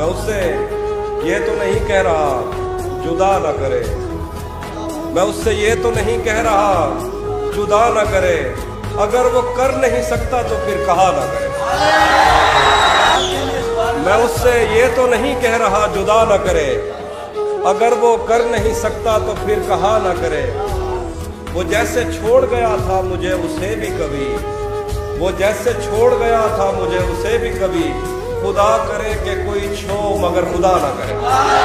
[0.00, 0.56] میں اس سے
[1.22, 2.50] یہ تو نہیں کہہ رہا
[3.04, 3.82] جدا نہ کرے۔
[5.14, 6.98] میں اس سے یہ تو نہیں کہہ رہا
[7.56, 8.54] جدا نہ کرے۔
[8.96, 11.48] اگر وہ کر نہیں سکتا تو پھر کہا نہ کرے۔
[14.04, 16.90] میں اس سے یہ تو نہیں کہہ رہا جدا نہ کرے۔
[17.64, 20.50] اگر وہ کر نہیں سکتا تو پھر کہا نہ کرے۔
[21.54, 24.36] وہ جیسے چھوڑ گیا تھا مجھے اسے بھی کبھی۔
[25.18, 27.92] وہ جیسے چھوڑ گیا تھا مجھے اسے بھی کبھی۔
[28.42, 31.59] خدا کرے کہ کوئی چھو مگر خدا نہ کرے۔